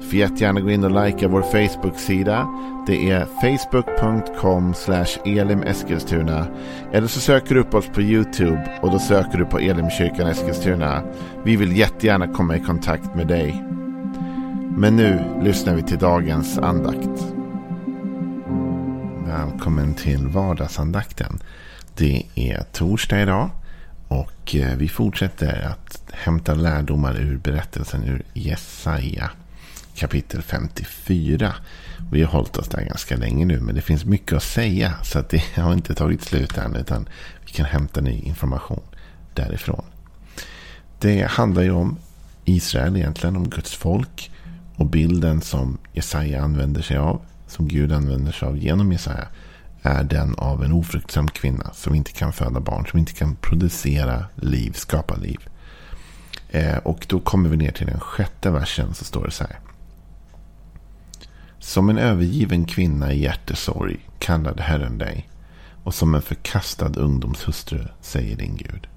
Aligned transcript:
Får 0.00 0.14
jättegärna 0.14 0.60
gå 0.60 0.70
in 0.70 0.84
och 0.84 1.04
likea 1.04 1.28
vår 1.28 1.42
Facebook-sida. 1.42 2.48
Det 2.86 3.10
är 3.10 3.26
facebook.com 3.40 4.74
elimeskilstuna. 5.24 6.46
Eller 6.92 7.06
så 7.06 7.20
söker 7.20 7.54
du 7.54 7.60
upp 7.60 7.74
oss 7.74 7.86
på 7.86 8.02
YouTube 8.02 8.78
och 8.82 8.90
då 8.90 8.98
söker 8.98 9.38
du 9.38 9.44
på 9.44 9.58
Elimkyrkan 9.58 10.26
Eskilstuna. 10.26 11.02
Vi 11.44 11.56
vill 11.56 11.76
jättegärna 11.76 12.26
komma 12.28 12.56
i 12.56 12.60
kontakt 12.60 13.14
med 13.14 13.26
dig. 13.26 13.64
Men 14.76 14.96
nu 14.96 15.24
lyssnar 15.42 15.74
vi 15.74 15.82
till 15.82 15.98
dagens 15.98 16.58
andakt. 16.58 17.34
Välkommen 19.26 19.94
till 19.94 20.26
vardagsandakten. 20.26 21.38
Det 21.96 22.22
är 22.34 22.62
torsdag 22.72 23.22
idag. 23.22 23.50
Och 24.08 24.54
eh, 24.54 24.76
vi 24.76 24.88
fortsätter 24.88 25.66
att 25.66 26.02
hämta 26.12 26.54
lärdomar 26.54 27.16
ur 27.20 27.36
berättelsen 27.36 28.04
ur 28.04 28.22
Jesaja 28.32 29.30
kapitel 29.98 30.42
54. 30.42 31.54
Vi 32.12 32.22
har 32.22 32.32
hållit 32.32 32.56
oss 32.56 32.68
där 32.68 32.84
ganska 32.84 33.16
länge 33.16 33.44
nu, 33.44 33.60
men 33.60 33.74
det 33.74 33.80
finns 33.80 34.04
mycket 34.04 34.32
att 34.32 34.42
säga. 34.42 34.94
Så 35.02 35.18
att 35.18 35.28
det 35.28 35.42
har 35.56 35.72
inte 35.72 35.94
tagit 35.94 36.22
slut 36.22 36.58
än, 36.58 36.76
utan 36.76 37.08
vi 37.46 37.52
kan 37.52 37.66
hämta 37.66 38.00
ny 38.00 38.20
information 38.20 38.82
därifrån. 39.34 39.84
Det 40.98 41.22
handlar 41.22 41.62
ju 41.62 41.70
om 41.70 41.96
Israel 42.44 42.96
egentligen, 42.96 43.36
om 43.36 43.50
Guds 43.50 43.74
folk. 43.74 44.30
Och 44.76 44.86
bilden 44.86 45.40
som 45.40 45.78
Jesaja 45.92 46.42
använder 46.42 46.82
sig 46.82 46.96
av, 46.96 47.20
som 47.46 47.68
Gud 47.68 47.92
använder 47.92 48.32
sig 48.32 48.48
av 48.48 48.58
genom 48.58 48.92
Jesaja, 48.92 49.28
är 49.82 50.04
den 50.04 50.34
av 50.34 50.64
en 50.64 50.72
ofruktsam 50.72 51.28
kvinna 51.28 51.70
som 51.74 51.94
inte 51.94 52.12
kan 52.12 52.32
föda 52.32 52.60
barn, 52.60 52.86
som 52.86 52.98
inte 52.98 53.12
kan 53.12 53.36
producera 53.36 54.24
liv, 54.34 54.72
skapa 54.72 55.16
liv. 55.16 55.38
Eh, 56.50 56.76
och 56.76 57.06
då 57.08 57.20
kommer 57.20 57.48
vi 57.48 57.56
ner 57.56 57.72
till 57.72 57.86
den 57.86 58.00
sjätte 58.00 58.50
versen 58.50 58.94
så 58.94 59.04
står 59.04 59.24
det 59.24 59.30
så 59.30 59.44
här. 59.44 59.58
Som 61.68 61.88
en 61.88 61.98
övergiven 61.98 62.64
kvinna 62.64 63.12
i 63.12 63.22
hjärtesorg 63.22 63.96
kallade 64.18 64.62
Herren 64.62 64.98
dig. 64.98 65.28
Och 65.84 65.94
som 65.94 66.14
en 66.14 66.22
förkastad 66.22 66.92
ungdomshustru 66.96 67.86
säger 68.00 68.36
din 68.36 68.56
Gud. 68.56 68.88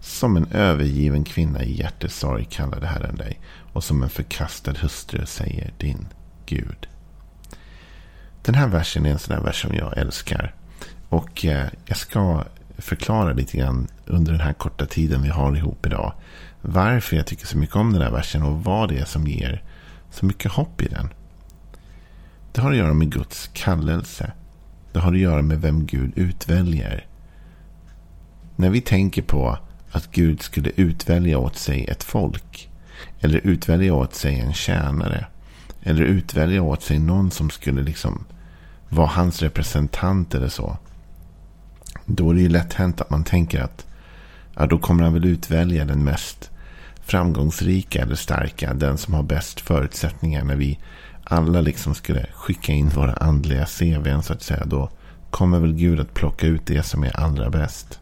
Som 0.00 0.36
en 0.36 0.46
övergiven 0.52 1.24
kvinna 1.24 1.62
i 1.62 1.76
hjärtesorg 1.76 2.44
kallade 2.50 2.86
Herren 2.86 3.16
dig. 3.16 3.40
Och 3.72 3.84
som 3.84 4.02
en 4.02 4.08
förkastad 4.08 4.72
hustru 4.72 5.26
säger 5.26 5.72
din 5.78 6.06
Gud. 6.46 6.88
Den 8.42 8.54
här 8.54 8.68
versen 8.68 9.06
är 9.06 9.10
en 9.10 9.18
sån 9.18 9.36
där 9.36 9.42
vers 9.42 9.62
som 9.62 9.74
jag 9.74 9.98
älskar. 9.98 10.54
Och 11.08 11.44
eh, 11.44 11.68
jag 11.86 11.96
ska 11.96 12.44
förklara 12.78 13.32
lite 13.32 13.56
grann 13.56 13.88
under 14.06 14.32
den 14.32 14.40
här 14.40 14.52
korta 14.52 14.86
tiden 14.86 15.22
vi 15.22 15.28
har 15.28 15.56
ihop 15.56 15.86
idag. 15.86 16.12
Varför 16.60 17.16
jag 17.16 17.26
tycker 17.26 17.46
så 17.46 17.58
mycket 17.58 17.76
om 17.76 17.92
den 17.92 18.02
här 18.02 18.10
versen 18.10 18.42
och 18.42 18.64
vad 18.64 18.88
det 18.88 18.98
är 18.98 19.04
som 19.04 19.26
ger 19.26 19.62
så 20.10 20.26
mycket 20.26 20.52
hopp 20.52 20.82
i 20.82 20.88
den. 20.88 21.08
Det 22.58 22.62
har 22.62 22.70
att 22.70 22.76
göra 22.76 22.94
med 22.94 23.12
Guds 23.12 23.50
kallelse. 23.52 24.32
Det 24.92 24.98
har 24.98 25.12
att 25.12 25.18
göra 25.18 25.42
med 25.42 25.60
vem 25.60 25.86
Gud 25.86 26.12
utväljer. 26.16 27.06
När 28.56 28.70
vi 28.70 28.80
tänker 28.80 29.22
på 29.22 29.58
att 29.92 30.10
Gud 30.12 30.42
skulle 30.42 30.70
utvälja 30.76 31.38
åt 31.38 31.56
sig 31.56 31.84
ett 31.84 32.04
folk. 32.04 32.70
Eller 33.20 33.38
utvälja 33.38 33.94
åt 33.94 34.14
sig 34.14 34.40
en 34.40 34.52
tjänare. 34.52 35.26
Eller 35.82 36.02
utvälja 36.02 36.62
åt 36.62 36.82
sig 36.82 36.98
någon 36.98 37.30
som 37.30 37.50
skulle 37.50 37.82
liksom 37.82 38.24
vara 38.88 39.06
hans 39.06 39.42
representant 39.42 40.34
eller 40.34 40.48
så. 40.48 40.76
Då 42.06 42.30
är 42.30 42.34
det 42.34 42.40
ju 42.40 42.48
lätt 42.48 42.72
hänt 42.72 43.00
att 43.00 43.10
man 43.10 43.24
tänker 43.24 43.60
att 43.60 43.86
ja, 44.54 44.66
då 44.66 44.78
kommer 44.78 45.04
han 45.04 45.14
väl 45.14 45.24
utvälja 45.24 45.84
den 45.84 46.04
mest 46.04 46.50
framgångsrika 47.00 48.02
eller 48.02 48.14
starka. 48.14 48.74
Den 48.74 48.98
som 48.98 49.14
har 49.14 49.22
bäst 49.22 49.60
förutsättningar 49.60 50.44
när 50.44 50.56
vi 50.56 50.78
alla 51.28 51.60
liksom 51.60 51.94
skulle 51.94 52.26
skicka 52.34 52.72
in 52.72 52.88
våra 52.88 53.12
andliga 53.12 53.66
CVn 53.66 54.22
så 54.22 54.32
att 54.32 54.42
säga. 54.42 54.64
Då 54.64 54.90
kommer 55.30 55.60
väl 55.60 55.74
Gud 55.74 56.00
att 56.00 56.14
plocka 56.14 56.46
ut 56.46 56.66
det 56.66 56.82
som 56.82 57.04
är 57.04 57.20
allra 57.20 57.50
bäst. 57.50 58.00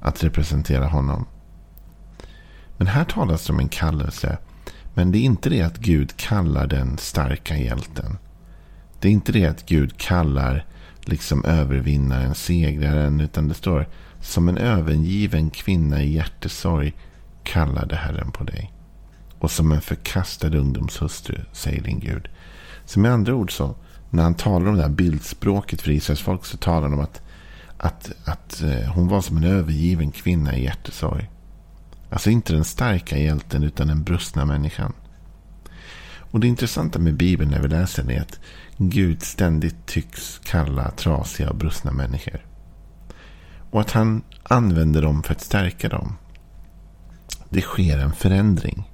Att 0.00 0.24
representera 0.24 0.86
honom. 0.86 1.26
Men 2.76 2.86
här 2.86 3.04
talas 3.04 3.46
det 3.46 3.52
om 3.52 3.58
en 3.58 3.68
kallelse. 3.68 4.38
Men 4.94 5.12
det 5.12 5.18
är 5.18 5.22
inte 5.22 5.50
det 5.50 5.62
att 5.62 5.78
Gud 5.78 6.16
kallar 6.16 6.66
den 6.66 6.98
starka 6.98 7.56
hjälten. 7.56 8.18
Det 9.00 9.08
är 9.08 9.12
inte 9.12 9.32
det 9.32 9.46
att 9.46 9.66
Gud 9.66 9.96
kallar 9.96 10.66
liksom 11.00 11.44
övervinnaren, 11.44 12.34
segraren. 12.34 13.20
Utan 13.20 13.48
det 13.48 13.54
står 13.54 13.88
som 14.20 14.48
en 14.48 14.58
övergiven 14.58 15.50
kvinna 15.50 16.02
i 16.02 16.14
hjärtesorg 16.14 16.92
kallade 17.42 17.96
Herren 17.96 18.30
på 18.30 18.44
dig. 18.44 18.73
Och 19.44 19.50
som 19.50 19.72
en 19.72 19.80
förkastad 19.80 20.56
ungdomshustru, 20.56 21.40
säger 21.52 21.82
din 21.82 22.00
Gud. 22.00 22.28
Så 22.84 23.00
med 23.00 23.12
andra 23.12 23.34
ord 23.34 23.56
så, 23.56 23.76
när 24.10 24.22
han 24.22 24.34
talar 24.34 24.68
om 24.68 24.76
det 24.76 24.82
här 24.82 24.88
bildspråket 24.88 25.82
för 25.82 25.90
Israels 25.90 26.20
folk 26.20 26.44
så 26.44 26.56
talar 26.56 26.82
han 26.82 26.92
om 26.92 27.00
att, 27.00 27.22
att, 27.76 28.12
att 28.24 28.62
eh, 28.62 28.92
hon 28.92 29.08
var 29.08 29.20
som 29.20 29.36
en 29.36 29.44
övergiven 29.44 30.10
kvinna 30.10 30.56
i 30.56 30.64
hjärtesorg. 30.64 31.30
Alltså 32.10 32.30
inte 32.30 32.52
den 32.52 32.64
starka 32.64 33.18
hjälten 33.18 33.62
utan 33.62 33.88
den 33.88 34.02
brustna 34.02 34.44
människan. 34.44 34.92
Och 36.18 36.40
det 36.40 36.46
intressanta 36.46 36.98
med 36.98 37.16
Bibeln 37.16 37.50
när 37.50 37.60
vi 37.60 37.68
läser 37.68 38.02
den 38.02 38.16
är 38.16 38.20
att 38.20 38.40
Gud 38.76 39.22
ständigt 39.22 39.86
tycks 39.86 40.40
kalla 40.44 40.90
trasiga 40.90 41.50
och 41.50 41.56
brustna 41.56 41.92
människor. 41.92 42.46
Och 43.70 43.80
att 43.80 43.90
han 43.90 44.22
använder 44.42 45.02
dem 45.02 45.22
för 45.22 45.32
att 45.32 45.40
stärka 45.40 45.88
dem. 45.88 46.16
Det 47.48 47.60
sker 47.60 47.98
en 47.98 48.12
förändring. 48.12 48.90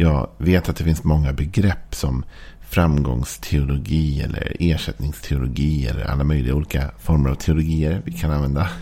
Jag 0.00 0.30
vet 0.38 0.68
att 0.68 0.76
det 0.76 0.84
finns 0.84 1.04
många 1.04 1.32
begrepp 1.32 1.94
som 1.94 2.24
framgångsteologi 2.60 4.22
eller 4.22 4.56
ersättningsteologi 4.60 5.86
eller 5.86 6.04
alla 6.04 6.24
möjliga 6.24 6.54
olika 6.54 6.90
former 6.98 7.30
av 7.30 7.34
teologier 7.34 8.02
vi 8.04 8.12
kan 8.12 8.30
använda. 8.30 8.68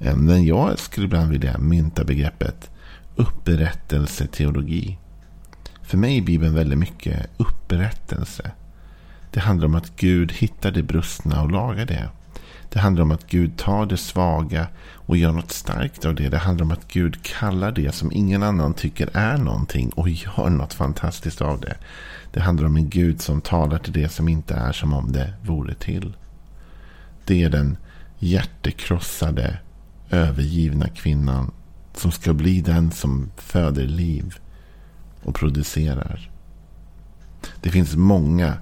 Eh, 0.00 0.16
men 0.16 0.44
jag 0.44 0.78
skulle 0.78 1.06
ibland 1.06 1.30
vilja 1.30 1.58
mynta 1.58 2.04
begreppet 2.04 2.70
upprättelseteologi. 3.16 4.98
För 5.82 5.98
mig 5.98 6.18
är 6.18 6.22
Bibeln 6.22 6.54
väldigt 6.54 6.78
mycket 6.78 7.30
upprättelse. 7.36 8.50
Det 9.30 9.40
handlar 9.40 9.66
om 9.66 9.74
att 9.74 9.96
Gud 9.96 10.32
hittar 10.32 10.70
det 10.70 10.82
brustna 10.82 11.42
och 11.42 11.50
lagar 11.50 11.86
det. 11.86 12.08
Det 12.68 12.78
handlar 12.78 13.02
om 13.02 13.10
att 13.10 13.26
Gud 13.26 13.56
tar 13.56 13.86
det 13.86 13.96
svaga 13.96 14.66
och 14.94 15.16
gör 15.16 15.32
något 15.32 15.52
starkt 15.52 16.04
av 16.04 16.14
det. 16.14 16.28
Det 16.28 16.38
handlar 16.38 16.64
om 16.64 16.70
att 16.70 16.88
Gud 16.88 17.22
kallar 17.22 17.72
det 17.72 17.94
som 17.94 18.12
ingen 18.12 18.42
annan 18.42 18.74
tycker 18.74 19.08
är 19.12 19.38
någonting 19.38 19.90
och 19.90 20.08
gör 20.08 20.50
något 20.50 20.74
fantastiskt 20.74 21.40
av 21.40 21.60
det. 21.60 21.76
Det 22.32 22.40
handlar 22.40 22.66
om 22.66 22.76
en 22.76 22.88
Gud 22.88 23.20
som 23.20 23.40
talar 23.40 23.78
till 23.78 23.92
det 23.92 24.08
som 24.08 24.28
inte 24.28 24.54
är 24.54 24.72
som 24.72 24.92
om 24.92 25.12
det 25.12 25.32
vore 25.42 25.74
till. 25.74 26.16
Det 27.24 27.42
är 27.42 27.50
den 27.50 27.76
hjärtekrossade, 28.18 29.58
övergivna 30.10 30.88
kvinnan 30.88 31.50
som 31.94 32.12
ska 32.12 32.32
bli 32.32 32.60
den 32.60 32.90
som 32.90 33.30
föder 33.36 33.86
liv 33.86 34.34
och 35.22 35.34
producerar. 35.34 36.30
Det 37.60 37.70
finns 37.70 37.96
många 37.96 38.54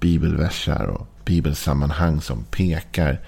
bibelversar 0.00 0.84
och 0.84 1.08
bibelsammanhang 1.30 2.20
som 2.20 2.44
pekar 2.44 3.20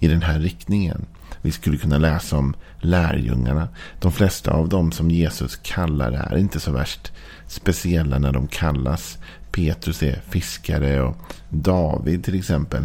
i 0.00 0.08
den 0.08 0.22
här 0.22 0.38
riktningen. 0.38 1.06
Vi 1.42 1.52
skulle 1.52 1.76
kunna 1.76 1.98
läsa 1.98 2.36
om 2.36 2.54
lärjungarna. 2.80 3.68
De 4.00 4.12
flesta 4.12 4.50
av 4.52 4.68
dem 4.68 4.92
som 4.92 5.10
Jesus 5.10 5.56
kallar 5.56 6.12
är 6.12 6.36
inte 6.36 6.60
så 6.60 6.72
värst 6.72 7.12
speciella 7.46 8.18
när 8.18 8.32
de 8.32 8.48
kallas. 8.48 9.18
Petrus 9.50 10.02
är 10.02 10.22
fiskare 10.28 11.02
och 11.02 11.16
David 11.48 12.24
till 12.24 12.38
exempel. 12.38 12.84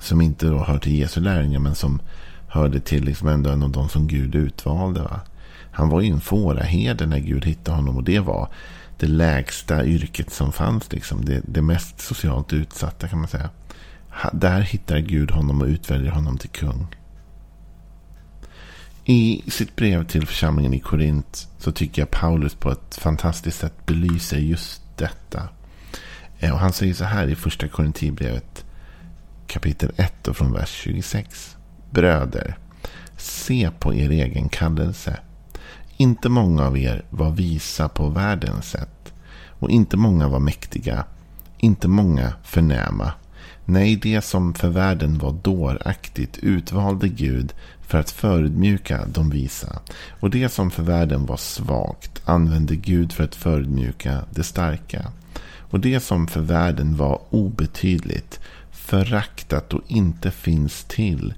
Som 0.00 0.20
inte 0.20 0.46
då 0.46 0.64
hör 0.64 0.78
till 0.78 0.98
Jesu 0.98 1.20
lärjungar 1.20 1.58
men 1.58 1.74
som 1.74 2.00
hörde 2.48 2.80
till 2.80 3.04
liksom 3.04 3.28
ändå 3.28 3.50
en 3.50 3.62
av 3.62 3.70
de 3.70 3.88
som 3.88 4.06
Gud 4.06 4.34
utvalde. 4.34 5.02
Va? 5.02 5.20
Han 5.80 5.88
var 5.88 6.00
ju 6.00 6.12
en 6.12 6.20
fåraherde 6.20 7.06
när 7.06 7.18
Gud 7.18 7.44
hittade 7.44 7.76
honom 7.76 7.96
och 7.96 8.04
det 8.04 8.20
var 8.20 8.48
det 8.96 9.06
lägsta 9.06 9.84
yrket 9.84 10.30
som 10.30 10.52
fanns. 10.52 10.92
Liksom. 10.92 11.24
Det, 11.24 11.42
det 11.46 11.62
mest 11.62 12.00
socialt 12.00 12.52
utsatta 12.52 13.08
kan 13.08 13.18
man 13.18 13.28
säga. 13.28 13.50
Där 14.32 14.60
hittar 14.60 14.98
Gud 14.98 15.30
honom 15.30 15.60
och 15.60 15.66
utväljer 15.66 16.10
honom 16.10 16.38
till 16.38 16.50
kung. 16.50 16.86
I 19.04 19.42
sitt 19.50 19.76
brev 19.76 20.06
till 20.06 20.26
församlingen 20.26 20.74
i 20.74 20.80
Korint 20.80 21.48
så 21.58 21.72
tycker 21.72 22.02
jag 22.02 22.10
Paulus 22.10 22.54
på 22.54 22.70
ett 22.70 22.94
fantastiskt 22.94 23.58
sätt 23.58 23.86
belyser 23.86 24.38
just 24.38 24.82
detta. 24.96 25.48
Eh, 26.38 26.52
och 26.52 26.58
han 26.58 26.72
säger 26.72 26.94
så 26.94 27.04
här 27.04 27.28
i 27.28 27.34
första 27.34 27.68
Korintierbrevet 27.68 28.64
kapitel 29.46 29.92
1 29.96 30.28
och 30.28 30.36
från 30.36 30.52
vers 30.52 30.70
26. 30.70 31.56
Bröder, 31.90 32.58
se 33.16 33.70
på 33.78 33.94
er 33.94 34.10
egen 34.10 34.48
kallelse. 34.48 35.20
Inte 36.00 36.28
många 36.28 36.66
av 36.66 36.78
er 36.78 37.02
var 37.10 37.30
visa 37.30 37.88
på 37.88 38.08
världens 38.08 38.70
sätt. 38.70 39.12
Och 39.48 39.70
inte 39.70 39.96
många 39.96 40.28
var 40.28 40.38
mäktiga. 40.38 41.04
Inte 41.58 41.88
många 41.88 42.32
förnäma. 42.42 43.12
Nej, 43.64 43.96
det 43.96 44.24
som 44.24 44.54
för 44.54 44.68
världen 44.68 45.18
var 45.18 45.32
dåraktigt 45.32 46.38
utvalde 46.38 47.08
Gud 47.08 47.52
för 47.80 47.98
att 47.98 48.10
förödmjuka 48.10 49.06
de 49.06 49.30
visa. 49.30 49.80
Och 50.20 50.30
det 50.30 50.48
som 50.48 50.70
för 50.70 50.82
världen 50.82 51.26
var 51.26 51.36
svagt 51.36 52.22
använde 52.24 52.76
Gud 52.76 53.12
för 53.12 53.24
att 53.24 53.34
förödmjuka 53.34 54.24
det 54.30 54.44
starka. 54.44 55.12
Och 55.58 55.80
det 55.80 56.00
som 56.00 56.26
för 56.26 56.40
världen 56.40 56.96
var 56.96 57.20
obetydligt, 57.30 58.40
föraktat 58.70 59.74
och 59.74 59.82
inte 59.86 60.30
finns 60.30 60.84
till, 60.84 61.34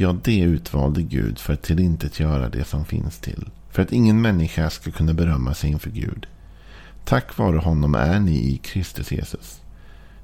ja, 0.00 0.16
det 0.24 0.40
utvalde 0.40 1.02
Gud 1.02 1.38
för 1.38 1.52
att 1.52 1.62
tillintetgöra 1.62 2.48
det 2.48 2.64
som 2.64 2.84
finns 2.84 3.18
till. 3.18 3.50
För 3.70 3.82
att 3.82 3.92
ingen 3.92 4.20
människa 4.20 4.70
ska 4.70 4.90
kunna 4.90 5.14
berömma 5.14 5.54
sig 5.54 5.70
inför 5.70 5.90
Gud. 5.90 6.26
Tack 7.04 7.38
vare 7.38 7.58
honom 7.58 7.94
är 7.94 8.20
ni 8.20 8.52
i 8.52 8.56
Kristus 8.56 9.12
Jesus. 9.12 9.60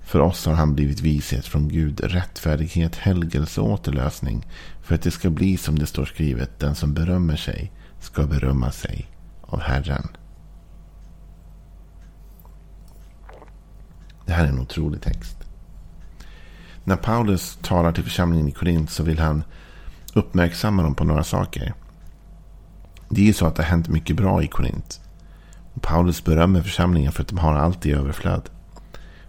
För 0.03 0.21
oss 0.21 0.47
har 0.47 0.55
han 0.55 0.75
blivit 0.75 1.01
vishet 1.01 1.47
från 1.47 1.69
Gud, 1.69 2.01
rättfärdighet, 2.01 2.97
helgelse 2.97 3.61
och 3.61 3.71
återlösning. 3.71 4.47
För 4.83 4.95
att 4.95 5.03
det 5.03 5.11
ska 5.11 5.31
bli 5.31 5.57
som 5.57 5.79
det 5.79 5.87
står 5.87 6.05
skrivet, 6.05 6.61
den 6.61 6.75
som 6.75 6.95
berömmer 6.95 7.37
sig 7.37 7.73
ska 8.01 8.27
berömma 8.27 8.71
sig 8.71 9.07
av 9.41 9.61
Herren. 9.61 10.09
Det 14.27 14.33
här 14.33 14.45
är 14.45 14.49
en 14.49 14.61
otrolig 14.61 15.01
text. 15.01 15.46
När 16.87 16.97
Paulus 16.97 17.59
talar 17.63 17.93
till 17.93 18.05
församlingen 18.05 18.49
i 18.49 18.53
Korint 18.53 18.91
så 18.91 19.03
vill 19.03 19.19
han 19.19 19.45
uppmärksamma 20.15 20.83
dem 20.83 20.95
på 20.95 21.05
några 21.05 21.25
saker. 21.25 21.75
Det 23.09 23.21
är 23.21 23.25
ju 23.25 23.33
så 23.33 23.47
att 23.47 23.57
det 23.57 23.63
har 23.63 23.71
hänt 23.71 23.89
mycket 23.89 24.17
bra 24.17 24.43
i 24.43 24.47
Korint. 24.47 25.01
Paulus 25.81 26.25
berömmer 26.25 26.63
församlingen 26.63 27.13
för 27.13 27.23
att 27.23 27.29
de 27.29 27.39
har 27.39 27.55
allt 27.55 27.87
i 27.87 27.93
överflöd. 27.93 28.43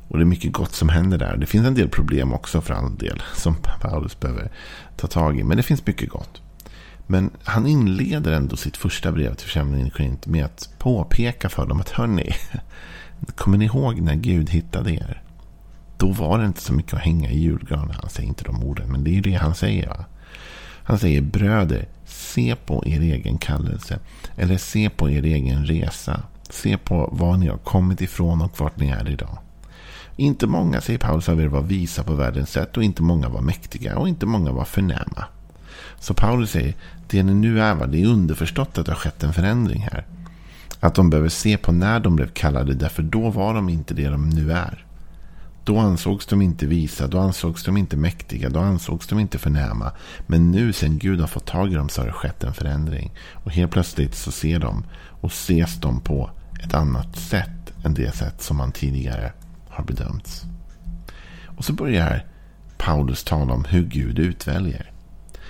Och 0.07 0.17
det 0.17 0.23
är 0.23 0.25
mycket 0.25 0.53
gott 0.53 0.75
som 0.75 0.89
händer 0.89 1.17
där. 1.17 1.37
Det 1.37 1.45
finns 1.45 1.67
en 1.67 1.73
del 1.73 1.89
problem 1.89 2.33
också 2.33 2.61
för 2.61 2.73
all 2.73 2.97
del. 2.97 3.23
Som 3.35 3.55
Paulus 3.81 4.19
behöver 4.19 4.51
ta 4.95 5.07
tag 5.07 5.39
i. 5.39 5.43
Men 5.43 5.57
det 5.57 5.63
finns 5.63 5.85
mycket 5.85 6.09
gott. 6.09 6.41
Men 7.07 7.29
han 7.43 7.67
inleder 7.67 8.31
ändå 8.31 8.55
sitt 8.55 8.77
första 8.77 9.11
brev 9.11 9.33
till 9.33 9.45
församlingen 9.45 9.87
i 9.87 9.89
Korint 9.89 10.27
med 10.27 10.45
att 10.45 10.69
påpeka 10.77 11.49
för 11.49 11.65
dem 11.65 11.79
att 11.79 11.89
hörni. 11.89 12.31
Kommer 13.35 13.57
ni 13.57 13.65
ihåg 13.65 14.01
när 14.01 14.15
Gud 14.15 14.49
hittade 14.49 14.91
er? 14.91 15.23
Då 15.97 16.11
var 16.11 16.39
det 16.39 16.45
inte 16.45 16.61
så 16.61 16.73
mycket 16.73 16.93
att 16.93 16.99
hänga 16.99 17.29
i 17.29 17.39
julgranen. 17.39 17.95
Han 18.01 18.09
säger 18.09 18.29
inte 18.29 18.43
de 18.43 18.63
orden. 18.63 18.91
Men 18.91 19.03
det 19.03 19.09
är 19.09 19.13
ju 19.13 19.21
det 19.21 19.33
han 19.33 19.55
säger. 19.55 19.87
Va? 19.87 20.05
Han 20.83 20.99
säger 20.99 21.21
bröder. 21.21 21.87
Se 22.05 22.55
på 22.55 22.83
er 22.85 23.01
egen 23.01 23.37
kallelse. 23.37 23.99
Eller 24.35 24.57
se 24.57 24.89
på 24.89 25.09
er 25.09 25.23
egen 25.23 25.65
resa. 25.65 26.21
Se 26.49 26.77
på 26.77 27.09
var 27.11 27.37
ni 27.37 27.47
har 27.47 27.57
kommit 27.57 28.01
ifrån 28.01 28.41
och 28.41 28.59
vart 28.59 28.79
ni 28.79 28.89
är 28.89 29.09
idag. 29.09 29.37
Inte 30.15 30.47
många, 30.47 30.81
säger 30.81 30.99
Paulus, 30.99 31.29
av 31.29 31.41
er 31.41 31.47
var 31.47 31.61
visa 31.61 32.03
på 32.03 32.13
världens 32.13 32.51
sätt 32.51 32.77
och 32.77 32.83
inte 32.83 33.03
många 33.03 33.29
var 33.29 33.41
mäktiga 33.41 33.97
och 33.97 34.09
inte 34.09 34.25
många 34.25 34.51
var 34.51 34.65
förnäma. 34.65 35.25
Så 35.99 36.13
Paulus 36.13 36.51
säger, 36.51 36.75
det 37.07 37.23
ni 37.23 37.33
nu 37.33 37.61
är, 37.61 37.75
va, 37.75 37.85
det 37.85 38.01
är 38.01 38.05
underförstått 38.05 38.77
att 38.77 38.85
det 38.85 38.91
har 38.91 38.99
skett 38.99 39.23
en 39.23 39.33
förändring 39.33 39.81
här. 39.91 40.05
Att 40.79 40.95
de 40.95 41.09
behöver 41.09 41.29
se 41.29 41.57
på 41.57 41.71
när 41.71 41.99
de 41.99 42.15
blev 42.15 42.27
kallade, 42.27 42.73
därför 42.73 43.03
då 43.03 43.29
var 43.29 43.53
de 43.53 43.69
inte 43.69 43.93
det 43.93 44.09
de 44.09 44.29
nu 44.29 44.51
är. 44.51 44.85
Då 45.67 45.79
ansågs 45.79 46.25
de 46.25 46.41
inte 46.41 46.65
visa, 46.65 47.07
då 47.07 47.19
ansågs 47.19 47.63
de 47.63 47.77
inte 47.77 47.97
mäktiga, 47.97 48.49
då 48.49 48.59
ansågs 48.59 49.07
de 49.07 49.19
inte 49.19 49.37
förnäma. 49.37 49.91
Men 50.27 50.51
nu 50.51 50.73
sen 50.73 50.97
Gud 50.97 51.19
har 51.19 51.27
fått 51.27 51.45
tag 51.45 51.71
i 51.71 51.75
dem 51.75 51.89
så 51.89 52.01
har 52.01 52.05
det 52.05 52.13
skett 52.13 52.43
en 52.43 52.53
förändring. 52.53 53.13
Och 53.33 53.51
helt 53.51 53.71
plötsligt 53.71 54.15
så 54.15 54.31
ser 54.31 54.59
de 54.59 54.85
och 55.21 55.31
ses 55.31 55.79
de 55.79 56.01
på 56.01 56.29
ett 56.63 56.73
annat 56.73 57.15
sätt 57.15 57.73
än 57.83 57.93
det 57.93 58.15
sätt 58.15 58.41
som 58.41 58.57
man 58.57 58.71
tidigare 58.71 59.33
har 59.69 59.83
bedömts. 59.83 60.43
Och 61.45 61.65
så 61.65 61.73
börjar 61.73 62.25
Paulus 62.77 63.23
tala 63.23 63.53
om 63.53 63.65
hur 63.65 63.83
Gud 63.83 64.19
utväljer. 64.19 64.91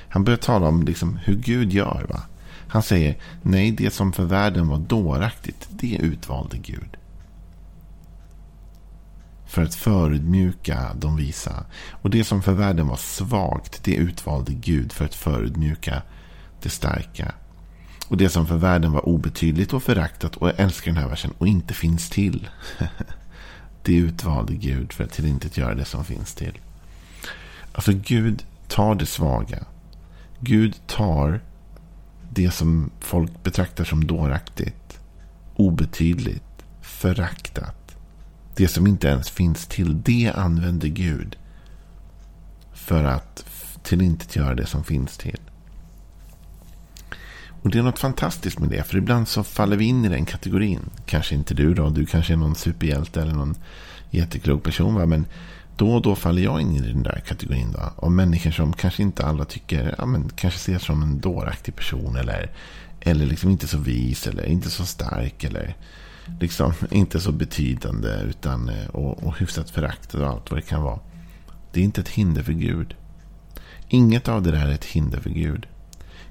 Han 0.10 0.24
börjar 0.24 0.38
tala 0.38 0.68
om 0.68 0.84
liksom 0.84 1.20
hur 1.24 1.36
Gud 1.36 1.74
gör. 1.74 2.06
Va? 2.10 2.22
Han 2.68 2.84
säger, 2.84 3.18
nej 3.42 3.72
det 3.72 3.94
som 3.94 4.14
för 4.14 4.24
världen 4.24 4.68
var 4.68 4.80
dåraktigt, 4.80 5.68
det 5.70 5.96
utvalde 5.96 6.58
Gud. 6.58 6.98
För 9.48 9.64
att 9.64 9.76
förödmjuka 9.76 10.92
de 10.96 11.16
visa. 11.16 11.66
Och 11.92 12.10
det 12.10 12.24
som 12.24 12.42
för 12.42 12.54
världen 12.54 12.88
var 12.88 12.96
svagt, 12.98 13.84
det 13.84 13.96
utvalde 13.96 14.54
Gud 14.54 14.92
för 14.92 15.06
att 15.06 15.16
förödmjuka 15.16 16.02
det 16.62 16.70
starka. 16.70 17.32
Och 18.08 18.18
det 18.18 18.30
som 18.30 18.48
för 18.48 18.58
världen 18.58 18.92
var 18.92 19.10
obetydligt 19.10 19.74
och 19.74 19.84
föraktat, 19.84 20.36
och 20.36 20.48
jag 20.48 20.60
älskar 20.60 20.92
den 20.92 21.02
här 21.02 21.10
versen, 21.10 21.34
och 21.38 21.48
inte 21.48 21.74
finns 21.74 22.10
till. 22.10 22.50
det 23.84 23.96
utvalde 23.96 24.54
Gud 24.54 24.94
för 24.94 25.04
att 25.04 25.12
till 25.12 25.26
inte 25.26 25.60
göra 25.60 25.76
det 25.76 25.86
som 25.86 26.06
finns 26.06 26.34
till. 26.34 26.60
Alltså 27.72 27.92
Gud 27.94 28.46
tar 28.68 28.96
det 28.96 29.06
svaga. 29.06 29.66
Gud 30.40 30.76
tar 30.88 31.42
det 32.30 32.52
som 32.52 32.92
folk 33.00 33.44
betraktar 33.44 33.84
som 33.84 34.08
dåraktigt, 34.08 35.00
obetydligt, 35.56 36.66
föraktat. 36.82 37.87
Det 38.58 38.68
som 38.68 38.88
inte 38.88 39.08
ens 39.08 39.30
finns 39.30 39.68
till, 39.68 40.02
det 40.02 40.32
använder 40.36 40.88
Gud 40.88 41.38
för 42.74 43.04
att 43.04 43.46
till 43.84 44.02
inte 44.02 44.40
göra 44.40 44.56
det 44.56 44.66
som 44.66 44.84
finns 44.84 45.18
till. 45.18 45.40
Och 47.62 47.70
det 47.70 47.80
är 47.80 47.84
något 47.84 48.00
fantastiskt 48.00 48.60
med 48.60 48.70
det. 48.70 48.84
För 48.84 48.98
ibland 48.98 49.28
så 49.28 49.44
faller 49.44 49.78
vi 49.78 49.86
in 49.86 50.06
i 50.06 50.10
den 50.10 50.26
kategorin. 50.26 50.90
Kanske 51.06 51.36
inte 51.36 51.54
du 51.54 51.74
då. 51.74 51.90
Du 51.90 52.06
kanske 52.06 52.34
är 52.34 52.38
någon 52.38 52.56
superhjälte 52.56 53.22
eller 53.22 53.34
någon 53.34 53.56
jätteklok 54.10 54.64
person. 54.64 54.96
Va? 54.96 55.06
Men 55.06 55.26
då 55.76 55.96
och 55.96 56.02
då 56.02 56.16
faller 56.16 56.42
jag 56.42 56.62
in 56.62 56.76
i 56.76 56.80
den 56.80 57.04
där 57.04 57.24
kategorin. 57.28 57.72
Då, 57.72 57.94
av 57.96 58.12
människor 58.12 58.52
som 58.52 58.74
kanske 58.74 59.04
inte 59.04 59.26
alla 59.26 59.46
tycker, 59.46 59.96
ja, 59.98 60.06
men 60.06 60.30
kanske 60.30 60.58
ses 60.58 60.84
som 60.84 61.02
en 61.02 61.20
dåraktig 61.20 61.76
person. 61.76 62.16
Eller, 62.16 62.52
eller 63.00 63.26
liksom 63.26 63.50
inte 63.50 63.68
så 63.68 63.78
vis 63.78 64.28
eller 64.28 64.46
inte 64.46 64.70
så 64.70 64.86
stark. 64.86 65.44
Eller 65.44 65.76
liksom 66.40 66.74
inte 66.92 67.20
så 67.20 67.32
betydande. 67.32 68.22
Utan, 68.30 68.70
eh, 68.70 68.88
och, 68.88 69.24
och 69.24 69.38
hyfsat 69.38 69.70
föraktad 69.70 70.22
och 70.22 70.28
allt 70.28 70.52
vad 70.52 70.58
det 70.60 70.68
kan 70.68 70.84
vara. 70.84 71.00
Det 71.72 71.80
är 71.80 71.84
inte 71.84 72.02
ett 72.02 72.10
hinder 72.10 72.44
för 72.44 72.54
Gud. 72.54 72.96
Inget 73.90 74.28
av 74.28 74.42
det 74.42 74.52
där 74.52 74.68
är 74.68 74.72
ett 74.72 74.86
hinder 74.86 75.20
för 75.20 75.30
Gud. 75.30 75.68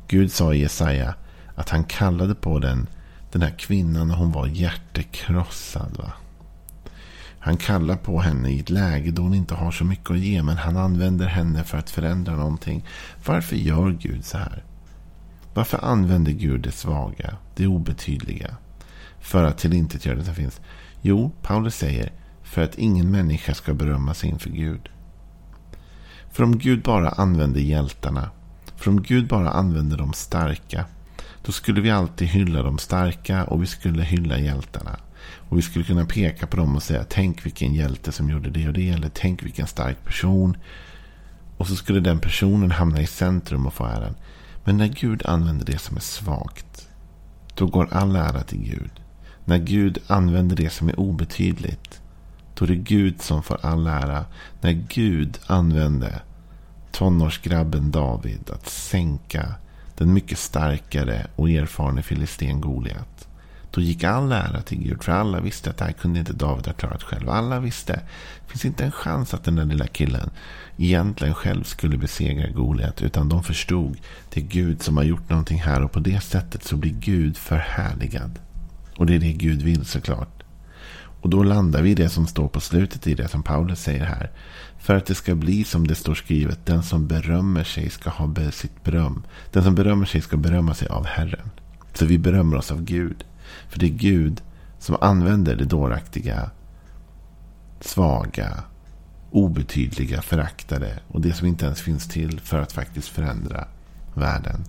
Gud 0.08 0.32
sa 0.32 0.54
i 0.54 0.60
Jesaja 0.60 1.14
att 1.54 1.70
han 1.70 1.84
kallade 1.84 2.34
på 2.34 2.58
den, 2.58 2.86
den 3.32 3.42
här 3.42 3.54
kvinnan 3.58 4.08
när 4.08 4.14
hon 4.14 4.32
var 4.32 4.46
hjärtekrossad. 4.46 5.96
Va? 5.98 6.12
Han 7.38 7.56
kallar 7.56 7.96
på 7.96 8.20
henne 8.20 8.50
i 8.50 8.60
ett 8.60 8.70
läge 8.70 9.10
då 9.10 9.22
hon 9.22 9.34
inte 9.34 9.54
har 9.54 9.70
så 9.70 9.84
mycket 9.84 10.10
att 10.10 10.18
ge. 10.18 10.42
Men 10.42 10.56
han 10.56 10.76
använder 10.76 11.26
henne 11.26 11.64
för 11.64 11.78
att 11.78 11.90
förändra 11.90 12.36
någonting. 12.36 12.84
Varför 13.26 13.56
gör 13.56 13.90
Gud 13.90 14.24
så 14.24 14.38
här? 14.38 14.64
Varför 15.54 15.84
använder 15.84 16.32
Gud 16.32 16.60
det 16.60 16.72
svaga, 16.72 17.36
det 17.54 17.66
obetydliga? 17.66 18.56
För 19.26 19.44
att 19.44 19.58
tillintetgöra 19.58 20.16
det 20.16 20.24
som 20.24 20.34
finns? 20.34 20.60
Jo, 21.02 21.32
Paulus 21.42 21.76
säger 21.76 22.12
för 22.42 22.62
att 22.62 22.78
ingen 22.78 23.10
människa 23.10 23.54
ska 23.54 23.74
berömma 23.74 24.14
sig 24.14 24.30
inför 24.30 24.50
Gud. 24.50 24.88
För 26.30 26.42
om 26.44 26.58
Gud 26.58 26.82
bara 26.82 27.08
använder 27.08 27.60
hjältarna 27.60 28.30
för 28.76 28.90
om 28.90 29.02
Gud 29.02 29.26
bara 29.26 29.50
använder 29.50 29.96
de 29.96 30.12
starka, 30.12 30.84
då 31.42 31.52
skulle 31.52 31.80
vi 31.80 31.90
alltid 31.90 32.28
hylla 32.28 32.62
de 32.62 32.78
starka 32.78 33.44
och 33.44 33.62
vi 33.62 33.66
skulle 33.66 34.02
hylla 34.02 34.38
hjältarna. 34.38 34.96
Och 35.48 35.58
vi 35.58 35.62
skulle 35.62 35.84
kunna 35.84 36.06
peka 36.06 36.46
på 36.46 36.56
dem 36.56 36.76
och 36.76 36.82
säga, 36.82 37.04
tänk 37.08 37.46
vilken 37.46 37.74
hjälte 37.74 38.12
som 38.12 38.30
gjorde 38.30 38.50
det 38.50 38.68
och 38.68 38.74
det, 38.74 38.88
eller 38.88 39.10
tänk 39.14 39.42
vilken 39.42 39.66
stark 39.66 40.04
person. 40.04 40.56
Och 41.56 41.66
så 41.66 41.76
skulle 41.76 42.00
den 42.00 42.18
personen 42.18 42.70
hamna 42.70 43.00
i 43.00 43.06
centrum 43.06 43.66
och 43.66 43.74
få 43.74 43.84
äran. 43.84 44.14
Men 44.64 44.76
när 44.76 44.86
Gud 44.86 45.26
använder 45.26 45.66
det 45.66 45.78
som 45.78 45.96
är 45.96 46.00
svagt, 46.00 46.88
då 47.54 47.66
går 47.66 47.88
all 47.92 48.16
ära 48.16 48.42
till 48.42 48.58
Gud. 48.58 48.90
När 49.48 49.58
Gud 49.58 49.98
använder 50.06 50.56
det 50.56 50.70
som 50.70 50.88
är 50.88 51.00
obetydligt, 51.00 52.00
då 52.54 52.64
är 52.64 52.68
det 52.68 52.76
Gud 52.76 53.22
som 53.22 53.42
får 53.42 53.58
all 53.62 53.86
ära. 53.86 54.24
När 54.60 54.72
Gud 54.72 55.38
använde 55.46 56.20
tonårsgrabben 56.92 57.90
David 57.90 58.50
att 58.50 58.68
sänka 58.68 59.54
den 59.96 60.12
mycket 60.12 60.38
starkare 60.38 61.26
och 61.36 61.50
erfarne 61.50 62.02
filisten 62.02 62.60
Goliat. 62.60 63.28
Då 63.70 63.80
gick 63.80 64.04
all 64.04 64.32
ära 64.32 64.62
till 64.62 64.78
Gud, 64.78 65.02
för 65.02 65.12
alla 65.12 65.40
visste 65.40 65.70
att 65.70 65.76
det 65.76 65.84
här 65.84 65.92
kunde 65.92 66.18
inte 66.18 66.32
David 66.32 66.66
ha 66.66 66.72
klarat 66.72 67.02
själv. 67.02 67.30
Alla 67.30 67.60
visste, 67.60 67.92
det 67.92 68.50
finns 68.50 68.64
inte 68.64 68.84
en 68.84 68.92
chans 68.92 69.34
att 69.34 69.44
den 69.44 69.56
där 69.56 69.64
lilla 69.64 69.86
killen 69.86 70.30
egentligen 70.76 71.34
själv 71.34 71.62
skulle 71.62 71.96
besegra 71.96 72.50
Goliat. 72.50 73.02
Utan 73.02 73.28
de 73.28 73.42
förstod, 73.42 73.96
det 74.30 74.40
är 74.40 74.44
Gud 74.44 74.82
som 74.82 74.96
har 74.96 75.04
gjort 75.04 75.30
någonting 75.30 75.60
här 75.60 75.82
och 75.82 75.92
på 75.92 76.00
det 76.00 76.20
sättet 76.20 76.64
så 76.64 76.76
blir 76.76 76.92
Gud 76.92 77.36
förhärligad. 77.36 78.38
Och 78.96 79.06
det 79.06 79.14
är 79.14 79.18
det 79.18 79.32
Gud 79.32 79.62
vill 79.62 79.84
såklart. 79.84 80.42
Och 81.20 81.30
då 81.30 81.42
landar 81.42 81.82
vi 81.82 81.90
i 81.90 81.94
det 81.94 82.08
som 82.08 82.26
står 82.26 82.48
på 82.48 82.60
slutet 82.60 83.06
i 83.06 83.14
det 83.14 83.28
som 83.28 83.42
Paulus 83.42 83.80
säger 83.80 84.04
här. 84.04 84.30
För 84.78 84.96
att 84.96 85.06
det 85.06 85.14
ska 85.14 85.34
bli 85.34 85.64
som 85.64 85.86
det 85.86 85.94
står 85.94 86.14
skrivet. 86.14 86.66
Den 86.66 86.82
som 86.82 87.06
berömmer 87.06 87.64
sig 87.64 87.90
ska 87.90 88.10
ha 88.10 88.34
sitt 88.52 88.84
beröm. 88.84 89.22
Den 89.52 89.64
som 89.64 89.74
berömmer 89.74 90.06
sig 90.06 90.20
ska 90.20 90.36
berömma 90.36 90.74
sig 90.74 90.88
av 90.88 91.06
Herren. 91.06 91.50
Så 91.94 92.06
vi 92.06 92.18
berömmer 92.18 92.56
oss 92.56 92.72
av 92.72 92.82
Gud. 92.82 93.24
För 93.68 93.78
det 93.78 93.86
är 93.86 93.90
Gud 93.90 94.42
som 94.78 94.96
använder 95.00 95.56
det 95.56 95.64
dåraktiga, 95.64 96.50
svaga, 97.80 98.64
obetydliga, 99.30 100.22
föraktade 100.22 100.98
och 101.08 101.20
det 101.20 101.32
som 101.32 101.46
inte 101.46 101.66
ens 101.66 101.80
finns 101.80 102.08
till 102.08 102.40
för 102.40 102.60
att 102.60 102.72
faktiskt 102.72 103.08
förändra 103.08 103.68
världen. 104.14 104.64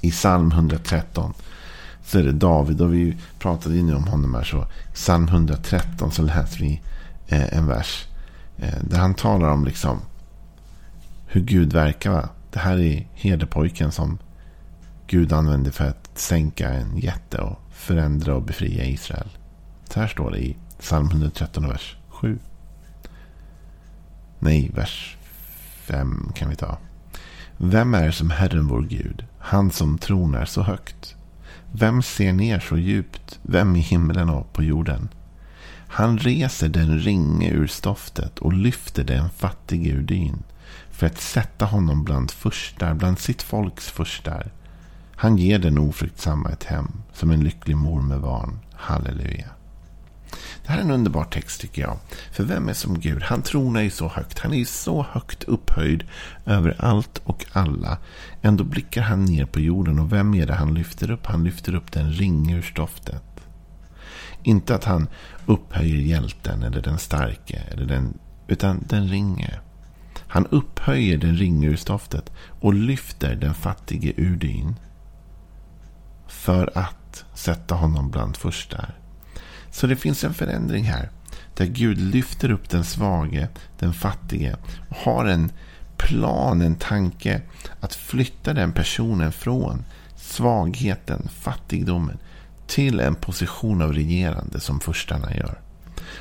I 0.00 0.10
psalm 0.10 0.50
113 0.50 1.34
så 2.04 2.18
är 2.18 2.22
det 2.22 2.32
David 2.32 2.80
och 2.80 2.94
vi 2.94 3.16
pratade 3.38 3.74
ju 3.74 3.82
nu 3.82 3.94
om 3.94 4.06
honom 4.06 4.34
här. 4.34 4.44
Så 4.44 4.66
psalm 4.94 5.28
113 5.28 6.12
så 6.12 6.22
läser 6.22 6.58
vi 6.58 6.80
eh, 7.28 7.56
en 7.56 7.66
vers 7.66 8.06
eh, 8.56 8.78
där 8.80 8.98
han 8.98 9.14
talar 9.14 9.48
om 9.48 9.64
liksom 9.64 10.00
hur 11.26 11.40
Gud 11.40 11.72
verkar. 11.72 12.10
Va? 12.10 12.28
Det 12.50 12.58
här 12.58 12.80
är 12.80 13.06
herdepojken 13.14 13.92
som 13.92 14.18
Gud 15.06 15.32
använde 15.32 15.70
för 15.70 15.84
att 15.84 16.10
sänka 16.14 16.68
en 16.68 16.98
jätte 16.98 17.38
och 17.38 17.58
förändra 17.70 18.34
och 18.34 18.42
befria 18.42 18.84
Israel. 18.84 19.28
Så 19.88 20.00
här 20.00 20.06
står 20.06 20.30
det 20.30 20.38
i 20.38 20.56
psalm 20.80 21.06
113 21.06 21.68
vers 21.68 21.96
7. 22.08 22.38
Nej, 24.38 24.70
vers 24.74 25.16
5 25.80 26.32
kan 26.34 26.50
vi 26.50 26.56
ta. 26.56 26.78
Vem 27.56 27.94
är 27.94 28.10
som 28.10 28.30
Herren 28.30 28.68
vår 28.68 28.82
Gud, 28.82 29.24
han 29.38 29.70
som 29.70 29.98
tronar 29.98 30.44
så 30.44 30.62
högt? 30.62 31.16
Vem 31.76 32.02
ser 32.02 32.32
ner 32.32 32.60
så 32.60 32.76
djupt, 32.78 33.38
vem 33.42 33.76
i 33.76 33.80
himlen 33.80 34.30
och 34.30 34.52
på 34.52 34.62
jorden? 34.62 35.08
Han 35.88 36.18
reser 36.18 36.68
den 36.68 36.98
ringe 36.98 37.50
ur 37.50 37.66
stoftet 37.66 38.38
och 38.38 38.52
lyfter 38.52 39.04
den 39.04 39.30
fattige 39.30 39.90
ur 39.90 40.02
dyn 40.02 40.42
för 40.90 41.06
att 41.06 41.20
sätta 41.20 41.64
honom 41.64 42.04
bland 42.04 42.30
förstar, 42.30 42.94
bland 42.94 43.18
sitt 43.18 43.42
folks 43.42 43.90
förstar. 43.90 44.50
Han 45.16 45.36
ger 45.36 45.58
den 45.58 45.78
ofruktsamma 45.78 46.50
ett 46.50 46.64
hem 46.64 46.92
som 47.12 47.30
en 47.30 47.44
lycklig 47.44 47.76
mor 47.76 48.02
med 48.02 48.20
barn. 48.20 48.58
Halleluja. 48.72 49.53
Det 50.62 50.72
här 50.72 50.78
är 50.78 50.82
en 50.82 50.90
underbar 50.90 51.24
text 51.24 51.60
tycker 51.60 51.82
jag. 51.82 51.98
För 52.32 52.44
vem 52.44 52.68
är 52.68 52.72
som 52.72 53.00
Gud? 53.00 53.22
Han 53.22 53.42
tronar 53.42 53.80
ju 53.80 53.90
så 53.90 54.08
högt. 54.08 54.38
Han 54.38 54.52
är 54.52 54.58
ju 54.58 54.64
så 54.64 55.06
högt 55.10 55.44
upphöjd 55.44 56.04
över 56.46 56.76
allt 56.78 57.20
och 57.24 57.46
alla. 57.52 57.98
Ändå 58.42 58.64
blickar 58.64 59.02
han 59.02 59.24
ner 59.24 59.44
på 59.44 59.60
jorden. 59.60 59.98
Och 59.98 60.12
vem 60.12 60.34
är 60.34 60.46
det 60.46 60.54
han 60.54 60.74
lyfter 60.74 61.10
upp? 61.10 61.26
Han 61.26 61.44
lyfter 61.44 61.74
upp 61.74 61.92
den 61.92 62.12
ringe 62.12 62.56
ur 62.56 62.62
stoftet. 62.62 63.22
Inte 64.42 64.74
att 64.74 64.84
han 64.84 65.08
upphöjer 65.46 65.96
hjälten 65.96 66.62
eller 66.62 66.82
den 66.82 66.98
starke. 66.98 67.62
Eller 67.70 67.86
den, 67.86 68.18
utan 68.48 68.84
den 68.88 69.08
ringe. 69.08 69.60
Han 70.26 70.46
upphöjer 70.46 71.18
den 71.18 71.36
ringe 71.36 71.66
ur 71.66 71.76
stoftet 71.76 72.32
och 72.60 72.74
lyfter 72.74 73.34
den 73.34 73.54
fattige 73.54 74.12
ur 74.16 74.36
dyn. 74.36 74.76
För 76.26 76.78
att 76.78 77.24
sätta 77.34 77.74
honom 77.74 78.10
bland 78.10 78.36
förstar. 78.36 78.94
Så 79.74 79.86
det 79.86 79.96
finns 79.96 80.24
en 80.24 80.34
förändring 80.34 80.84
här. 80.84 81.10
Där 81.54 81.66
Gud 81.66 81.98
lyfter 81.98 82.50
upp 82.50 82.70
den 82.70 82.84
svage, 82.84 83.48
den 83.78 83.92
fattige. 83.92 84.56
Och 84.88 84.96
har 84.96 85.24
en 85.24 85.52
plan, 85.96 86.62
en 86.62 86.74
tanke. 86.74 87.40
Att 87.80 87.94
flytta 87.94 88.52
den 88.52 88.72
personen 88.72 89.32
från 89.32 89.84
svagheten, 90.16 91.28
fattigdomen. 91.40 92.18
Till 92.66 93.00
en 93.00 93.14
position 93.14 93.82
av 93.82 93.92
regerande 93.92 94.60
som 94.60 94.80
förstarna 94.80 95.34
gör. 95.36 95.60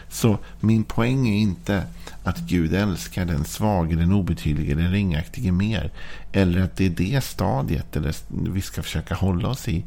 Så 0.10 0.38
min 0.60 0.84
poäng 0.84 1.28
är 1.28 1.38
inte 1.38 1.84
att 2.24 2.38
Gud 2.38 2.74
älskar 2.74 3.26
den 3.26 3.46
svage, 3.46 3.96
den 3.96 4.12
obetydlige, 4.12 4.76
den 4.76 4.92
ringaktige 4.92 5.52
mer. 5.52 5.92
Eller 6.32 6.62
att 6.62 6.78
det 6.78 6.86
är 6.86 6.90
det 6.90 7.24
stadiet 7.24 7.96
eller 7.96 8.16
vi 8.28 8.62
ska 8.62 8.84
försöka 8.84 9.16
hålla 9.16 9.48
oss 9.48 9.68
i. 9.68 9.86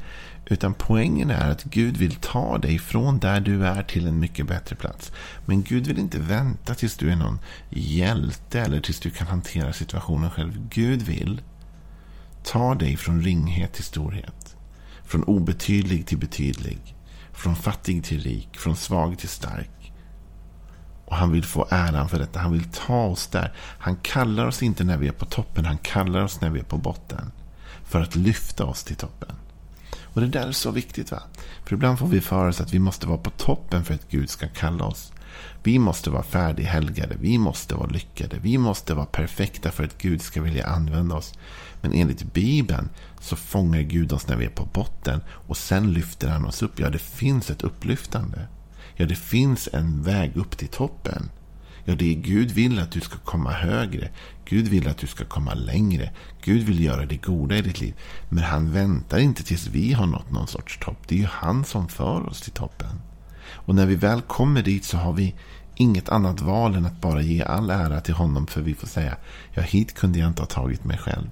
Utan 0.51 0.75
poängen 0.75 1.31
är 1.31 1.51
att 1.51 1.65
Gud 1.65 1.97
vill 1.97 2.15
ta 2.15 2.59
dig 2.59 2.79
från 2.79 3.19
där 3.19 3.41
du 3.41 3.67
är 3.67 3.83
till 3.83 4.07
en 4.07 4.21
mycket 4.21 4.47
bättre 4.47 4.77
plats. 4.77 5.13
Men 5.47 5.63
Gud 5.63 5.87
vill 5.87 5.99
inte 5.99 6.19
vänta 6.19 6.75
tills 6.75 6.97
du 6.97 7.11
är 7.11 7.17
någon 7.17 7.39
hjälte 7.71 8.61
eller 8.61 8.81
tills 8.81 9.01
du 9.01 9.11
kan 9.11 9.27
hantera 9.27 9.73
situationen 9.73 10.31
själv. 10.31 10.69
Gud 10.71 11.03
vill 11.03 11.43
ta 12.45 12.75
dig 12.75 12.97
från 12.97 13.23
ringhet 13.23 13.73
till 13.73 13.85
storhet. 13.85 14.57
Från 15.05 15.23
obetydlig 15.23 16.07
till 16.07 16.19
betydlig. 16.19 16.97
Från 17.33 17.57
fattig 17.57 18.05
till 18.05 18.21
rik. 18.21 18.49
Från 18.57 18.77
svag 18.77 19.19
till 19.19 19.29
stark. 19.29 19.93
Och 21.05 21.17
han 21.17 21.33
vill 21.33 21.45
få 21.45 21.67
äran 21.71 22.09
för 22.09 22.19
detta. 22.19 22.41
Han 22.41 22.53
vill 22.53 22.71
ta 22.73 23.05
oss 23.05 23.27
där. 23.27 23.53
Han 23.59 23.97
kallar 23.97 24.47
oss 24.47 24.63
inte 24.63 24.85
när 24.85 24.97
vi 24.97 25.09
är 25.09 25.13
på 25.13 25.27
toppen. 25.27 25.65
Han 25.65 25.79
kallar 25.79 26.23
oss 26.23 26.41
när 26.41 26.51
vi 26.51 26.61
är 26.61 26.65
på 26.65 26.79
botten. 26.79 27.33
För 27.85 28.01
att 28.01 28.17
lyfta 28.17 28.65
oss 28.65 28.85
till 28.85 28.97
toppen. 28.97 29.37
Och 30.17 30.23
det 30.23 30.29
där 30.29 30.49
är 30.49 30.53
så 30.53 30.71
viktigt. 30.71 31.11
va? 31.11 31.23
För 31.65 31.75
ibland 31.75 31.99
får 31.99 32.07
vi 32.07 32.21
för 32.21 32.49
oss 32.49 32.61
att 32.61 32.75
vi 32.75 32.79
måste 32.79 33.07
vara 33.07 33.19
på 33.19 33.31
toppen 33.31 33.85
för 33.85 33.95
att 33.95 34.11
Gud 34.11 34.31
ska 34.31 34.49
kalla 34.49 34.85
oss. 34.85 35.13
Vi 35.63 35.79
måste 35.79 36.11
vara 36.11 36.23
färdighelgade. 36.23 37.17
Vi 37.21 37.39
måste 37.39 37.75
vara 37.75 37.87
lyckade. 37.87 38.39
Vi 38.39 38.59
måste 38.59 38.95
vara 38.95 39.07
perfekta 39.07 39.71
för 39.71 39.85
att 39.85 39.99
Gud 39.99 40.23
ska 40.23 40.43
vilja 40.43 40.67
använda 40.67 41.15
oss. 41.15 41.35
Men 41.81 41.93
enligt 41.93 42.33
Bibeln 42.33 42.89
så 43.21 43.37
fångar 43.37 43.81
Gud 43.81 44.13
oss 44.13 44.29
när 44.29 44.37
vi 44.37 44.45
är 44.45 44.51
på 44.51 44.65
botten. 44.65 45.21
Och 45.29 45.57
sen 45.57 45.93
lyfter 45.93 46.29
han 46.29 46.45
oss 46.45 46.63
upp. 46.63 46.81
Ja, 46.81 46.91
det 46.91 46.99
finns 46.99 47.51
ett 47.51 47.63
upplyftande. 47.63 48.47
Ja, 48.95 49.07
det 49.07 49.17
finns 49.17 49.69
en 49.73 50.03
väg 50.03 50.37
upp 50.37 50.59
till 50.59 50.69
toppen. 50.69 51.31
Ja, 51.89 51.95
det 51.95 52.11
är 52.11 52.15
Gud 52.15 52.51
vill 52.51 52.79
att 52.79 52.91
du 52.91 53.01
ska 53.01 53.19
komma 53.19 53.51
högre. 53.51 54.09
Gud 54.45 54.69
vill 54.69 54.89
att 54.89 54.99
du 54.99 55.07
ska 55.07 55.25
komma 55.25 55.55
längre. 55.55 56.11
Gud 56.43 56.63
vill 56.63 56.85
göra 56.85 57.07
det 57.07 57.17
goda 57.17 57.57
i 57.57 57.63
ditt 57.63 57.81
liv. 57.81 57.95
Men 58.29 58.45
han 58.45 58.73
väntar 58.73 59.19
inte 59.19 59.43
tills 59.43 59.67
vi 59.67 59.93
har 59.93 60.07
nått 60.07 60.31
någon 60.31 60.47
sorts 60.47 60.79
topp. 60.79 60.99
Det 61.09 61.15
är 61.15 61.19
ju 61.19 61.29
han 61.31 61.65
som 61.65 61.89
för 61.89 62.29
oss 62.29 62.41
till 62.41 62.53
toppen. 62.53 63.01
Och 63.51 63.75
när 63.75 63.87
vi 63.87 63.95
väl 63.95 64.21
kommer 64.21 64.63
dit 64.63 64.85
så 64.85 64.97
har 64.97 65.13
vi 65.13 65.35
inget 65.75 66.09
annat 66.09 66.41
val 66.41 66.75
än 66.75 66.87
att 66.87 67.01
bara 67.01 67.23
ge 67.23 67.43
all 67.43 67.71
ära 67.71 68.01
till 68.01 68.15
honom. 68.15 68.47
För 68.47 68.61
vi 68.61 68.75
får 68.75 68.87
säga, 68.87 69.17
ja 69.55 69.63
hit 69.63 69.95
kunde 69.95 70.19
jag 70.19 70.29
inte 70.29 70.43
ha 70.43 70.47
tagit 70.47 70.85
mig 70.85 70.99
själv. 70.99 71.31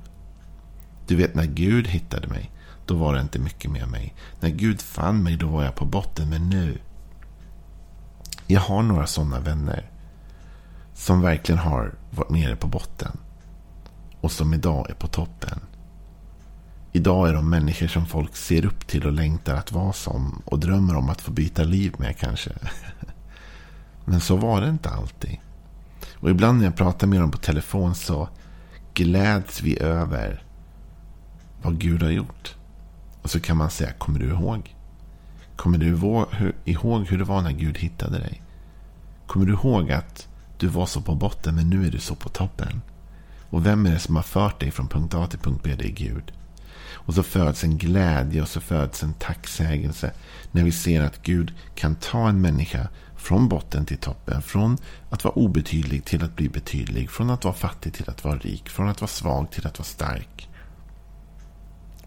Du 1.06 1.16
vet 1.16 1.34
när 1.34 1.46
Gud 1.46 1.86
hittade 1.86 2.28
mig, 2.28 2.50
då 2.86 2.96
var 2.96 3.14
det 3.14 3.20
inte 3.20 3.38
mycket 3.38 3.70
med 3.70 3.88
mig. 3.88 4.14
När 4.40 4.50
Gud 4.50 4.80
fann 4.80 5.22
mig, 5.22 5.36
då 5.36 5.46
var 5.46 5.64
jag 5.64 5.74
på 5.74 5.84
botten. 5.84 6.30
Men 6.30 6.50
nu, 6.50 6.78
jag 8.46 8.60
har 8.60 8.82
några 8.82 9.06
sådana 9.06 9.40
vänner. 9.40 9.90
Som 10.94 11.20
verkligen 11.22 11.58
har 11.58 11.94
varit 12.10 12.30
nere 12.30 12.56
på 12.56 12.66
botten. 12.66 13.18
Och 14.20 14.32
som 14.32 14.54
idag 14.54 14.90
är 14.90 14.94
på 14.94 15.06
toppen. 15.06 15.60
Idag 16.92 17.28
är 17.28 17.34
de 17.34 17.50
människor 17.50 17.86
som 17.86 18.06
folk 18.06 18.36
ser 18.36 18.66
upp 18.66 18.86
till 18.86 19.06
och 19.06 19.12
längtar 19.12 19.54
att 19.54 19.72
vara 19.72 19.92
som. 19.92 20.42
Och 20.44 20.58
drömmer 20.58 20.96
om 20.96 21.10
att 21.10 21.20
få 21.20 21.30
byta 21.30 21.62
liv 21.62 21.94
med 21.98 22.16
kanske. 22.16 22.50
Men 24.04 24.20
så 24.20 24.36
var 24.36 24.60
det 24.60 24.68
inte 24.68 24.90
alltid. 24.90 25.38
Och 26.14 26.30
ibland 26.30 26.58
när 26.58 26.64
jag 26.64 26.76
pratar 26.76 27.06
med 27.06 27.20
dem 27.20 27.30
på 27.30 27.38
telefon 27.38 27.94
så 27.94 28.28
gläds 28.94 29.62
vi 29.62 29.78
över 29.80 30.42
vad 31.62 31.78
Gud 31.78 32.02
har 32.02 32.10
gjort. 32.10 32.56
Och 33.22 33.30
så 33.30 33.40
kan 33.40 33.56
man 33.56 33.70
säga, 33.70 33.92
kommer 33.92 34.18
du 34.18 34.28
ihåg? 34.28 34.74
Kommer 35.56 35.78
du 35.78 35.86
ihåg 36.64 37.06
hur 37.06 37.18
det 37.18 37.24
var 37.24 37.42
när 37.42 37.52
Gud 37.52 37.78
hittade 37.78 38.18
dig? 38.18 38.42
Kommer 39.26 39.46
du 39.46 39.52
ihåg 39.52 39.92
att 39.92 40.28
du 40.58 40.66
var 40.66 40.86
så 40.86 41.00
på 41.00 41.14
botten 41.14 41.54
men 41.54 41.70
nu 41.70 41.86
är 41.86 41.90
du 41.90 41.98
så 41.98 42.14
på 42.14 42.28
toppen. 42.28 42.80
Och 43.50 43.66
vem 43.66 43.86
är 43.86 43.90
det 43.90 43.98
som 43.98 44.16
har 44.16 44.22
fört 44.22 44.60
dig 44.60 44.70
från 44.70 44.88
punkt 44.88 45.14
A 45.14 45.26
till 45.26 45.38
punkt 45.38 45.60
B? 45.64 45.74
Det 45.78 45.84
är 45.84 45.92
Gud. 45.92 46.32
Och 46.92 47.14
så 47.14 47.22
föds 47.22 47.64
en 47.64 47.78
glädje 47.78 48.42
och 48.42 48.48
så 48.48 48.60
föds 48.60 49.02
en 49.02 49.14
tacksägelse. 49.14 50.12
När 50.52 50.64
vi 50.64 50.72
ser 50.72 51.02
att 51.02 51.22
Gud 51.22 51.52
kan 51.74 51.94
ta 51.94 52.28
en 52.28 52.40
människa 52.40 52.88
från 53.16 53.48
botten 53.48 53.86
till 53.86 53.98
toppen. 53.98 54.42
Från 54.42 54.78
att 55.10 55.24
vara 55.24 55.34
obetydlig 55.34 56.04
till 56.04 56.24
att 56.24 56.36
bli 56.36 56.48
betydlig. 56.48 57.10
Från 57.10 57.30
att 57.30 57.44
vara 57.44 57.54
fattig 57.54 57.94
till 57.94 58.10
att 58.10 58.24
vara 58.24 58.38
rik. 58.38 58.68
Från 58.68 58.88
att 58.88 59.00
vara 59.00 59.08
svag 59.08 59.50
till 59.50 59.66
att 59.66 59.78
vara 59.78 59.86
stark. 59.86 60.48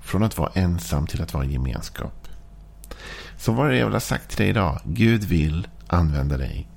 Från 0.02 0.24
att 0.24 0.38
vara 0.38 0.52
ensam 0.54 1.08
till 1.08 1.22
att 1.22 1.34
vara 1.34 1.46
gemenskap. 1.46 2.28
Så 3.38 3.52
vad 3.52 3.68
är 3.68 3.72
det 3.72 3.78
jag 3.78 3.86
vill 3.86 3.96
ha 3.96 4.00
sagt 4.00 4.30
till 4.30 4.38
dig 4.38 4.50
idag? 4.50 4.80
Gud 4.86 5.24
vill 5.24 5.68
använda 5.88 6.38
dig 6.38 6.68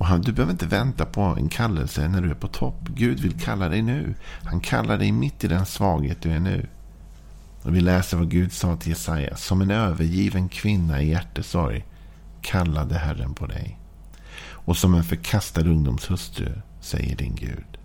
och 0.00 0.06
han, 0.06 0.20
du 0.20 0.32
behöver 0.32 0.52
inte 0.52 0.66
vänta 0.66 1.06
på 1.06 1.20
en 1.20 1.48
kallelse 1.48 2.08
när 2.08 2.22
du 2.22 2.30
är 2.30 2.34
på 2.34 2.48
topp. 2.48 2.88
Gud 2.88 3.20
vill 3.20 3.40
kalla 3.40 3.68
dig 3.68 3.82
nu. 3.82 4.14
Han 4.44 4.60
kallar 4.60 4.98
dig 4.98 5.12
mitt 5.12 5.44
i 5.44 5.48
den 5.48 5.66
svaghet 5.66 6.22
du 6.22 6.32
är 6.32 6.40
nu. 6.40 6.66
Och 7.62 7.74
vi 7.74 7.80
läser 7.80 8.16
vad 8.16 8.30
Gud 8.30 8.52
sa 8.52 8.76
till 8.76 8.88
Jesaja. 8.88 9.36
Som 9.36 9.60
en 9.60 9.70
övergiven 9.70 10.48
kvinna 10.48 11.02
i 11.02 11.10
hjärtesorg 11.10 11.84
kallade 12.42 12.98
Herren 12.98 13.34
på 13.34 13.46
dig. 13.46 13.78
Och 14.42 14.76
som 14.76 14.94
en 14.94 15.04
förkastad 15.04 15.60
ungdomshustru 15.60 16.52
säger 16.80 17.16
din 17.16 17.34
Gud. 17.34 17.78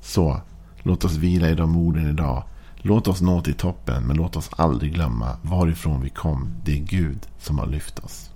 Så 0.00 0.40
låt 0.82 1.04
oss 1.04 1.16
vila 1.16 1.48
i 1.48 1.54
de 1.54 1.76
orden 1.76 2.10
idag. 2.10 2.44
Låt 2.76 3.08
oss 3.08 3.20
nå 3.20 3.40
till 3.40 3.54
toppen, 3.54 4.02
men 4.02 4.16
låt 4.16 4.36
oss 4.36 4.50
aldrig 4.56 4.94
glömma 4.94 5.36
varifrån 5.42 6.00
vi 6.00 6.10
kom. 6.10 6.54
Det 6.64 6.72
är 6.72 6.82
Gud 6.82 7.26
som 7.38 7.58
har 7.58 7.66
lyft 7.66 7.98
oss. 7.98 8.31